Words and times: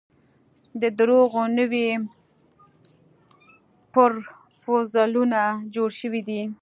د 0.81 0.83
درواغو 0.97 1.43
نوي 1.57 1.87
پرفوزلونه 3.93 5.41
جوړ 5.75 5.89
شوي 5.99 6.21
دي. 6.29 6.41